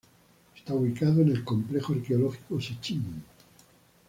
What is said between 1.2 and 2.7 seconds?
en el complejo arqueológico